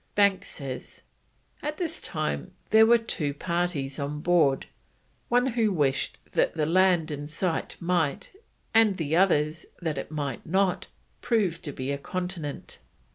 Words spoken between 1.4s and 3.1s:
"At this time there were